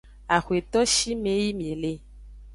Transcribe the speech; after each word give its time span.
Axweto 0.35 0.79
shime 0.93 1.31
yi 1.41 1.49
mi 1.57 1.69
le. 1.81 1.91